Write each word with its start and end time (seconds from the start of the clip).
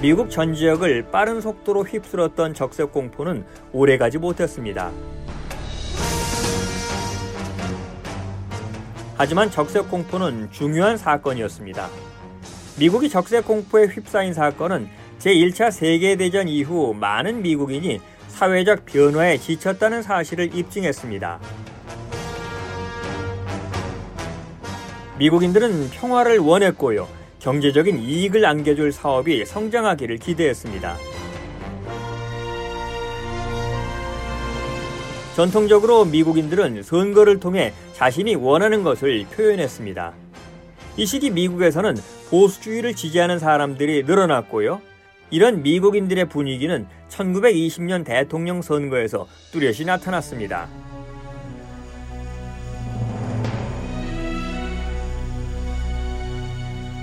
미국 0.00 0.30
전 0.30 0.54
지역을 0.54 1.10
빠른 1.10 1.40
속도로 1.40 1.82
휩쓸었던 1.82 2.54
적색 2.54 2.92
공포는 2.92 3.44
오래가지 3.72 4.18
못했습니다. 4.18 4.92
하지만 9.16 9.50
적색 9.50 9.90
공포는 9.90 10.52
중요한 10.52 10.96
사건이었습니다. 10.96 11.88
미국이 12.78 13.08
적색 13.08 13.44
공포에 13.44 13.86
휩싸인 13.86 14.32
사건은 14.32 14.88
제1차 15.18 15.72
세계대전 15.72 16.46
이후 16.46 16.94
많은 16.94 17.42
미국인이 17.42 18.00
사회적 18.28 18.86
변화에 18.86 19.36
지쳤다는 19.38 20.02
사실을 20.02 20.54
입증했습니다. 20.54 21.40
미국인들은 25.18 25.90
평화를 25.90 26.38
원했고요. 26.38 27.08
경제적인 27.38 28.00
이익을 28.00 28.44
안겨줄 28.44 28.92
사업이 28.92 29.44
성장하기를 29.44 30.18
기대했습니다. 30.18 30.96
전통적으로 35.36 36.04
미국인들은 36.04 36.82
선거를 36.82 37.38
통해 37.38 37.72
자신이 37.92 38.34
원하는 38.34 38.82
것을 38.82 39.24
표현했습니다. 39.26 40.12
이 40.96 41.06
시기 41.06 41.30
미국에서는 41.30 41.94
보수주의를 42.28 42.94
지지하는 42.94 43.38
사람들이 43.38 44.02
늘어났고요. 44.02 44.80
이런 45.30 45.62
미국인들의 45.62 46.28
분위기는 46.28 46.86
1920년 47.08 48.04
대통령 48.04 48.62
선거에서 48.62 49.28
뚜렷이 49.52 49.84
나타났습니다. 49.84 50.66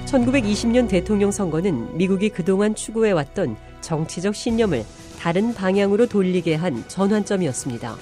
1920년 0.06 0.88
대통령 0.88 1.31
선거는 1.31 1.98
미국이 1.98 2.30
그동안 2.30 2.75
추구해왔던 2.75 3.58
정치적 3.81 4.36
신념을 4.36 4.86
다른 5.20 5.53
방향으로 5.53 6.08
돌리게 6.08 6.56
한 6.56 6.84
전환점이었습니다. 6.88 7.95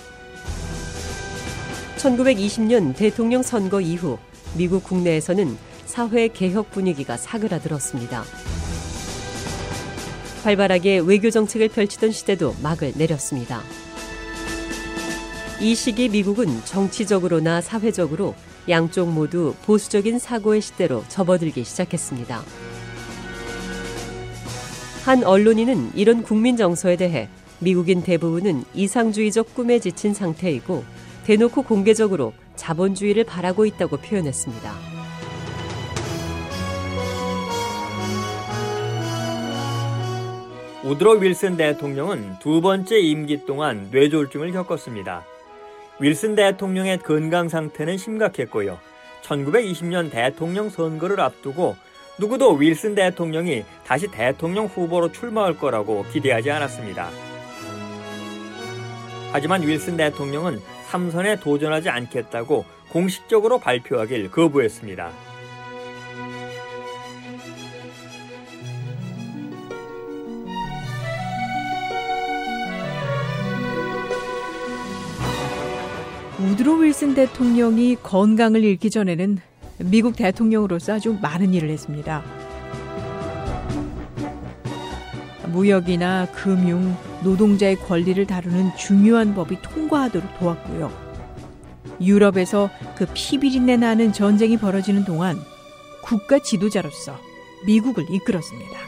1920년 1.98 2.96
대통령 2.96 3.42
선거 3.42 3.80
이후 3.80 4.18
미국 4.58 4.84
국내에서는 4.84 5.58
사회 5.86 6.28
개혁 6.28 6.72
분위기가 6.72 7.16
사그라들었습니다. 7.16 8.24
활발하게 10.44 11.00
외교 11.00 11.30
정책을 11.30 11.70
펼치던 11.70 12.12
시대도 12.12 12.56
막을 12.62 12.94
내렸습니다. 12.98 13.62
이 15.62 15.74
시기 15.76 16.10
미국은 16.10 16.48
정치적으로나 16.66 17.62
사회적으로 17.62 18.36
양쪽 18.70 19.10
모두 19.10 19.54
보수적인 19.66 20.20
사고의 20.20 20.62
시대로 20.62 21.04
접어들기 21.10 21.64
시작했습니다. 21.64 22.42
한 25.06 25.24
언론인은 25.24 25.92
이런 25.96 26.24
국민 26.24 26.56
정서에 26.56 26.96
대해 26.96 27.28
미국인 27.60 28.04
대부분은 28.04 28.64
이상주의적 28.74 29.54
꿈에 29.54 29.80
지친 29.80 30.14
상태이고 30.14 30.84
대놓고 31.26 31.64
공개적으로 31.64 32.34
자본주의를 32.56 33.24
바라고 33.26 33.66
있다고 33.66 33.98
표현했습니다. 33.98 34.94
우드로 40.84 41.14
윌슨 41.20 41.56
대통령은 41.56 42.40
두 42.40 42.60
번째 42.60 43.00
임기 43.00 43.46
동안 43.46 43.88
뇌졸중을 43.92 44.52
겪었습니다. 44.52 45.26
윌슨 46.00 46.36
대통령의 46.36 47.00
건강 47.00 47.50
상태는 47.50 47.98
심각했고요. 47.98 48.80
1920년 49.22 50.12
대통령 50.12 50.70
선거를 50.70 51.20
앞두고 51.20 51.76
누구도 52.20 52.54
윌슨 52.54 52.96
대통령이 52.96 53.64
다시 53.86 54.08
대통령 54.08 54.66
후보로 54.66 55.12
출마할 55.12 55.58
거라고 55.58 56.06
기대하지 56.12 56.52
않았습니다. 56.52 57.10
하지만 59.32 59.64
윌슨 59.64 59.98
대통령은 59.98 60.60
3선에 60.90 61.42
도전하지 61.42 61.90
않겠다고 61.90 62.66
공식적으로 62.90 63.58
발표하길 63.60 64.30
거부했습니다. 64.30 65.33
우드로 76.40 76.78
윌슨 76.78 77.14
대통령이 77.14 77.98
건강을 78.02 78.64
잃기 78.64 78.90
전에는 78.90 79.38
미국 79.78 80.16
대통령으로서 80.16 80.94
아주 80.94 81.16
많은 81.22 81.54
일을 81.54 81.70
했습니다. 81.70 82.24
무역이나 85.48 86.28
금융, 86.32 86.98
노동자의 87.24 87.76
권리를 87.76 88.26
다루는 88.26 88.76
중요한 88.76 89.36
법이 89.36 89.62
통과하도록 89.62 90.40
도왔고요. 90.40 90.92
유럽에서 92.02 92.72
그 92.96 93.06
피비린내 93.14 93.78
나는 93.78 94.12
전쟁이 94.12 94.58
벌어지는 94.58 95.06
동안 95.06 95.38
국가 96.02 96.40
지도자로서 96.40 97.16
미국을 97.66 98.06
이끌었습니다. 98.10 98.80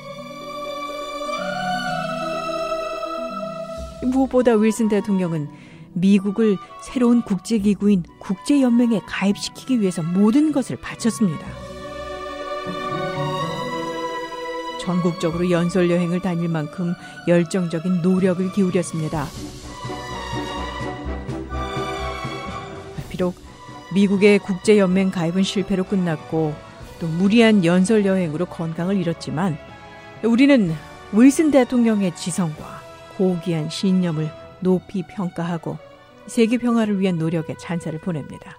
무엇보다 4.03 4.53
윌슨 4.53 4.89
대통령은 4.89 5.47
미국을 5.95 6.57
새로운 6.81 7.21
국제기구인 7.21 8.03
국제연맹에 8.19 9.01
가입시키기 9.07 9.81
위해서 9.81 10.03
모든 10.03 10.51
것을 10.51 10.75
바쳤습니다. 10.75 11.45
전국적으로 14.81 15.49
연설 15.49 15.89
여행을 15.89 16.19
다닐 16.19 16.47
만큼 16.47 16.93
열정적인 17.27 18.01
노력을 18.03 18.51
기울였습니다. 18.51 19.25
비록 23.09 23.33
미국의 23.93 24.39
국제연맹 24.39 25.09
가입은 25.09 25.43
실패로 25.43 25.85
끝났고 25.85 26.53
또 26.99 27.07
무리한 27.07 27.63
연설 27.65 28.05
여행으로 28.05 28.45
건강을 28.45 28.97
잃었지만 28.97 29.57
우리는 30.23 30.75
윌슨 31.13 31.49
대통령의 31.49 32.15
지성과 32.15 32.81
고귀한 33.17 33.69
신념을 33.69 34.44
높이 34.61 35.03
평가하고 35.03 35.77
세계 36.27 36.57
평화를 36.57 36.99
위한 36.99 37.17
노력에 37.17 37.55
찬사를 37.57 37.97
보냅니다. 37.99 38.57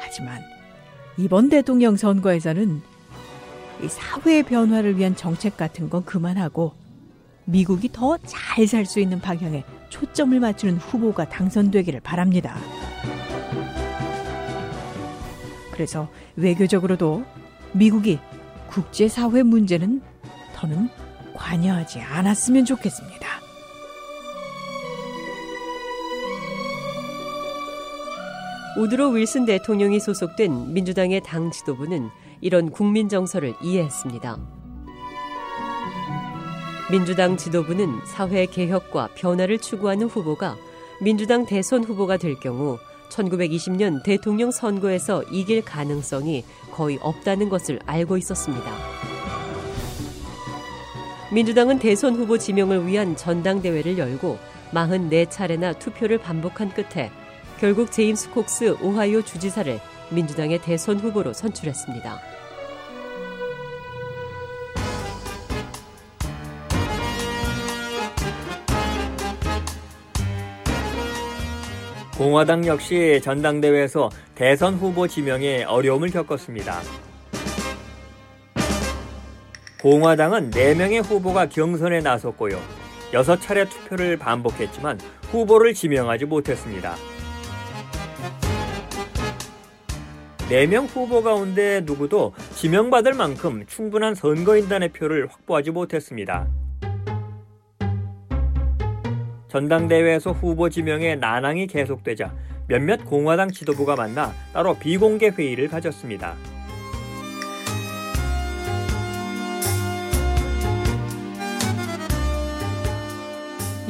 하지만 0.00 0.42
이번 1.16 1.48
대통령 1.48 1.96
선거에서는 1.96 2.82
이 3.82 3.88
사회 3.88 4.42
변화를 4.42 4.96
위한 4.98 5.16
정책 5.16 5.56
같은 5.56 5.88
건 5.90 6.04
그만하고 6.04 6.72
미국이 7.44 7.90
더 7.92 8.16
잘 8.18 8.66
살 8.66 8.86
수 8.86 9.00
있는 9.00 9.20
방향에 9.20 9.64
초점을 9.88 10.38
맞추는 10.38 10.76
후보가 10.76 11.28
당선되기를 11.28 12.00
바랍니다. 12.00 12.56
그래서 15.72 16.08
외교적으로도 16.36 17.24
미국이 17.72 18.18
국제사회 18.68 19.42
문제는 19.42 20.02
더는 20.54 20.88
관여하지 21.52 22.00
않았으면 22.00 22.64
좋겠습니다. 22.64 23.28
우드로 28.78 29.10
윌슨 29.10 29.44
대통령이 29.44 30.00
소속된 30.00 30.72
민주당의 30.72 31.20
당 31.20 31.50
지도부는 31.50 32.08
이런 32.40 32.70
국민 32.70 33.10
정서를 33.10 33.54
이해했습니다. 33.62 34.38
민주당 36.90 37.36
지도부는 37.36 38.00
사회 38.06 38.46
개혁과 38.46 39.10
변화를 39.14 39.58
추구하는 39.58 40.06
후보가 40.06 40.56
민주당 41.02 41.44
대선 41.44 41.84
후보가 41.84 42.16
될 42.16 42.40
경우 42.40 42.78
1920년 43.10 44.02
대통령 44.02 44.50
선거에서 44.50 45.22
이길 45.24 45.62
가능성이 45.62 46.46
거의 46.70 46.98
없다는 47.02 47.50
것을 47.50 47.78
알고 47.84 48.16
있었습니다. 48.16 49.11
민주당은 51.32 51.78
대선 51.78 52.14
후보 52.14 52.36
지명을 52.36 52.86
위한 52.86 53.16
전당대회를 53.16 53.96
열고 53.96 54.38
44차례나 54.72 55.78
투표를 55.78 56.18
반복한 56.18 56.68
끝에 56.68 57.10
결국 57.58 57.90
제임스 57.90 58.32
콕스 58.32 58.76
오하이오 58.82 59.22
주지사를 59.22 59.80
민주당의 60.10 60.58
대선 60.58 61.00
후보로 61.00 61.32
선출했습니다. 61.32 62.20
공화당 72.18 72.66
역시 72.66 73.20
전당대회에서 73.24 74.10
대선 74.34 74.74
후보 74.74 75.08
지명에 75.08 75.64
어려움을 75.64 76.10
겪었습니다. 76.10 76.82
공화당은 79.82 80.50
4명의 80.50 81.02
후보가 81.02 81.48
경선에 81.48 82.02
나섰고요. 82.02 82.56
6차례 83.10 83.68
투표를 83.68 84.16
반복했지만 84.16 85.00
후보를 85.32 85.74
지명하지 85.74 86.26
못했습니다. 86.26 86.94
4명 90.48 90.86
후보 90.86 91.22
가운데 91.24 91.80
누구도 91.84 92.32
지명받을 92.54 93.14
만큼 93.14 93.64
충분한 93.66 94.14
선거인단의 94.14 94.90
표를 94.90 95.26
확보하지 95.26 95.72
못했습니다. 95.72 96.46
전당대회에서 99.48 100.30
후보 100.30 100.68
지명에 100.68 101.16
난항이 101.16 101.66
계속되자 101.66 102.32
몇몇 102.68 103.04
공화당 103.04 103.50
지도부가 103.50 103.96
만나 103.96 104.32
따로 104.52 104.78
비공개 104.78 105.30
회의를 105.30 105.66
가졌습니다. 105.66 106.36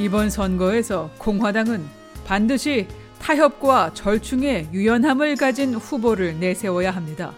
이번 0.02 0.30
선거에서 0.30 1.10
공화당은 1.16 1.86
반드시 2.26 2.88
타협과 3.20 3.94
절충의 3.94 4.70
유연함을 4.72 5.36
가진 5.36 5.74
후보를 5.74 6.40
내세워야 6.40 6.90
합니다. 6.90 7.32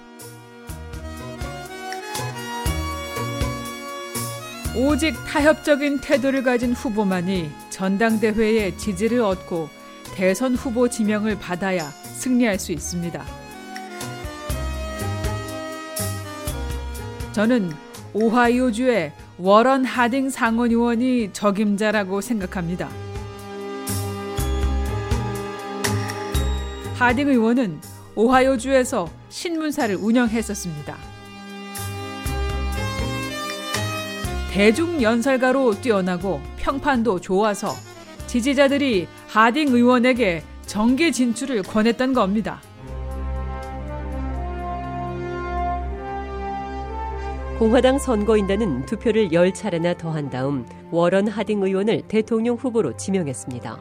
오직 4.74 5.12
타협적인 5.26 6.00
태도를 6.00 6.42
가진 6.42 6.72
후보만이 6.72 7.50
전당대회의 7.68 8.78
지지를 8.78 9.20
얻고 9.20 9.68
대선 10.14 10.54
후보 10.54 10.88
지명을 10.88 11.38
받아야 11.38 11.90
승리할 11.90 12.58
수 12.58 12.72
있습니다. 12.72 13.22
저는 17.32 17.72
오하이오주의 18.14 19.12
워런 19.36 19.84
하딩 19.84 20.30
상원 20.30 20.70
의원이 20.70 21.30
적임자라고 21.32 22.20
생각합니다. 22.20 22.88
하딩 26.94 27.28
의원은 27.28 27.80
오하이오주에서 28.14 29.10
신문사를 29.28 29.96
운영했었습니다. 29.96 30.96
대중 34.52 35.02
연설가로 35.02 35.80
뛰어나고 35.80 36.40
평판도 36.58 37.20
좋아서 37.20 37.74
지지자들이 38.28 39.08
하딩 39.26 39.74
의원에게 39.74 40.44
정계 40.66 41.10
진출을 41.10 41.64
권했던 41.64 42.12
겁니다. 42.12 42.60
공화당 47.58 48.00
선거인단은 48.00 48.84
투표를 48.86 49.28
10차례나 49.28 49.96
더한 49.96 50.28
다음 50.28 50.66
워런 50.90 51.28
하딩 51.28 51.62
의원을 51.62 52.02
대통령 52.08 52.56
후보로 52.56 52.96
지명했습니다. 52.96 53.78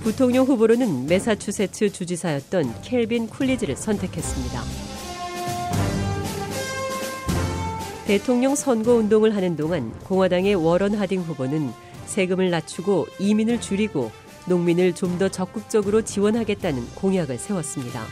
부통령 0.00 0.46
후보로는 0.46 1.06
매사추세츠 1.06 1.90
주지사였던 1.90 2.82
켈빈 2.82 3.26
쿨리즈를 3.26 3.74
선택했습니다. 3.76 4.62
대통령 8.06 8.54
선거 8.54 8.94
운동을 8.94 9.34
하는 9.34 9.56
동안 9.56 9.92
공화당의 10.04 10.54
워런 10.54 10.94
하딩 10.94 11.22
후보는 11.22 11.72
세금을 12.06 12.48
낮추고 12.50 13.08
이민을 13.18 13.60
줄이고 13.60 14.12
농민을 14.46 14.94
좀 14.94 15.18
더 15.18 15.28
적극적으로 15.28 16.02
지원하겠다는 16.02 16.94
공약을 16.94 17.38
세웠습니다. 17.38 18.04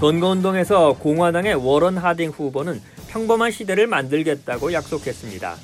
선거운동에서 0.00 0.94
공화당의 0.94 1.56
워런 1.56 1.98
하딩 1.98 2.30
후보는 2.30 2.80
평범한 3.08 3.50
시대를 3.50 3.86
만들겠다고 3.86 4.72
약속했습니다. 4.72 5.56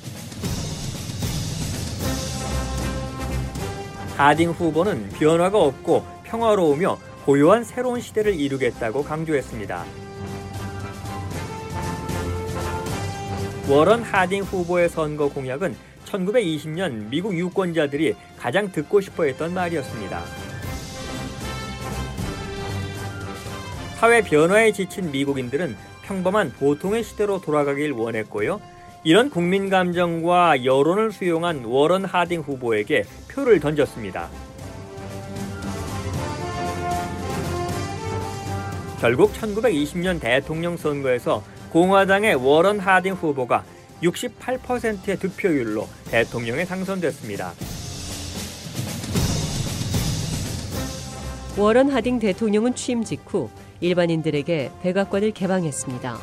하딩 4.15 4.51
후보는 4.51 5.09
변화가 5.09 5.59
없고 5.59 6.05
평화로우며 6.23 6.99
고요한 7.25 7.63
새로운 7.63 7.99
시대를 7.99 8.39
이루겠다고 8.39 9.03
강조했습니다. 9.03 9.83
워런 13.67 14.03
하딩 14.03 14.43
후보의 14.43 14.89
선거 14.89 15.29
공약은 15.29 15.75
1920년 16.05 17.09
미국 17.09 17.35
유권자들이 17.35 18.15
가장 18.37 18.71
듣고 18.71 19.01
싶어 19.01 19.23
했던 19.23 19.55
말이었습니다. 19.55 20.46
사회 23.97 24.21
변화에 24.21 24.73
지친 24.73 25.09
미국인들은 25.11 25.75
평범한 26.03 26.51
보통의 26.51 27.03
시대로 27.03 27.41
돌아가길 27.41 27.93
원했고요. 27.93 28.61
이런 29.03 29.31
국민 29.31 29.71
감정과 29.71 30.65
여론을 30.65 31.11
수용한 31.11 31.65
워런 31.65 32.05
하딩 32.05 32.41
후보에게 32.41 33.05
표를 33.27 33.59
던졌습니다. 33.59 34.29
결국 39.01 39.33
1920년 39.33 40.19
대통령 40.19 40.77
선거에서 40.77 41.43
공화당의 41.71 42.35
워런 42.35 42.79
하딩 42.79 43.13
후보가 43.13 43.63
68%의 44.03 45.17
득표율로 45.17 45.87
대통령에 46.11 46.65
당선됐습니다. 46.65 47.51
워런 51.57 51.89
하딩 51.89 52.19
대통령은 52.19 52.75
취임 52.75 53.03
직후 53.03 53.49
일반인들에게 53.79 54.71
백악관을 54.81 55.31
개방했습니다. 55.31 56.17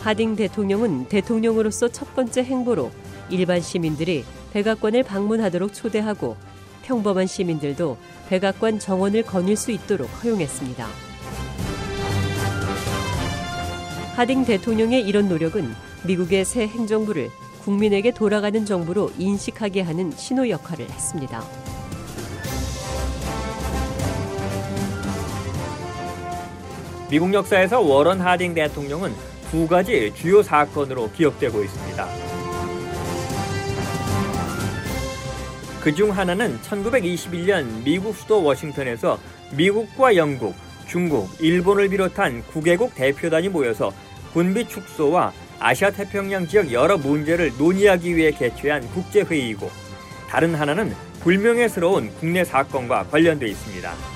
하딩 0.00 0.36
대통령은 0.36 1.08
대통령으로서 1.08 1.88
첫 1.88 2.14
번째 2.14 2.44
행보로 2.44 2.92
일반 3.28 3.60
시민들이 3.60 4.24
백악관을 4.52 5.02
방문하도록 5.02 5.74
초대하고 5.74 6.36
평범한 6.82 7.26
시민들도 7.26 7.96
백악관 8.28 8.78
정원을 8.78 9.24
거닐 9.24 9.56
수 9.56 9.72
있도록 9.72 10.08
허용했습니다. 10.22 10.86
하딩 14.14 14.44
대통령의 14.44 15.02
이런 15.02 15.28
노력은 15.28 15.74
미국의 16.04 16.44
새 16.44 16.66
행정부를 16.66 17.28
국민에게 17.64 18.12
돌아가는 18.12 18.64
정부로 18.64 19.10
인식하게 19.18 19.82
하는 19.82 20.12
신호 20.12 20.48
역할을 20.48 20.88
했습니다. 20.88 21.65
미국 27.10 27.32
역사에서 27.32 27.80
워런 27.80 28.20
하딩 28.20 28.54
대통령은 28.54 29.12
두 29.50 29.66
가지 29.68 30.12
주요 30.14 30.42
사건으로 30.42 31.10
기억되고 31.12 31.62
있습니다. 31.62 32.08
그 35.82 35.94
중 35.94 36.10
하나는 36.10 36.58
1921년 36.62 37.84
미국 37.84 38.16
수도 38.16 38.42
워싱턴에서 38.42 39.20
미국과 39.52 40.16
영국, 40.16 40.54
중국, 40.88 41.30
일본을 41.40 41.88
비롯한 41.90 42.42
9개국 42.52 42.92
대표단이 42.96 43.48
모여서 43.50 43.92
군비 44.32 44.66
축소와 44.66 45.32
아시아 45.60 45.92
태평양 45.92 46.48
지역 46.48 46.72
여러 46.72 46.98
문제를 46.98 47.52
논의하기 47.56 48.16
위해 48.16 48.32
개최한 48.32 48.82
국제회의이고 48.90 49.70
다른 50.28 50.56
하나는 50.56 50.92
불명예스러운 51.20 52.10
국내 52.18 52.44
사건과 52.44 53.04
관련돼 53.04 53.46
있습니다. 53.46 54.15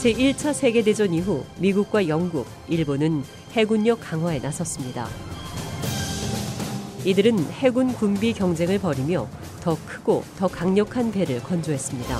제1차 0.00 0.54
세계대전 0.54 1.12
이후 1.12 1.44
미국과 1.58 2.08
영국, 2.08 2.46
일본은 2.68 3.22
해군력 3.52 4.00
강화에 4.00 4.38
나섰습니다. 4.38 5.06
이들은 7.04 7.38
해군 7.52 7.92
군비 7.92 8.32
경쟁을 8.32 8.78
벌이며 8.78 9.28
더 9.60 9.76
크고 9.86 10.24
더 10.38 10.48
강력한 10.48 11.12
배를 11.12 11.42
건조했습니다. 11.42 12.18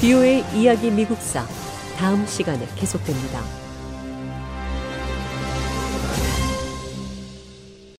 비오의 0.00 0.44
이야기 0.56 0.90
미국사 0.90 1.46
다음 1.96 2.26
시간에 2.26 2.66
계속됩니다. 2.74 3.61